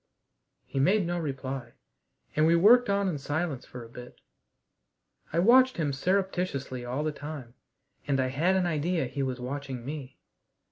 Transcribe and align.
He 0.65 0.79
made 0.79 1.05
no 1.05 1.19
reply, 1.19 1.73
and 2.35 2.47
we 2.47 2.55
worked 2.55 2.89
on 2.89 3.07
in 3.07 3.19
silence 3.19 3.67
for 3.67 3.83
a 3.85 3.87
bit. 3.89 4.19
I 5.31 5.37
watched 5.37 5.77
him 5.77 5.93
surreptitiously 5.93 6.83
all 6.83 7.03
the 7.03 7.11
time, 7.11 7.53
and 8.07 8.19
I 8.19 8.29
had 8.29 8.55
an 8.55 8.65
idea 8.65 9.05
he 9.05 9.21
was 9.21 9.39
watching 9.39 9.85
me. 9.85 10.17